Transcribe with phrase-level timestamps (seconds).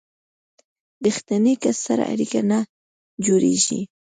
[1.05, 2.59] ریښتیني کس سره اړیکه نه
[3.25, 3.81] جوړیږي.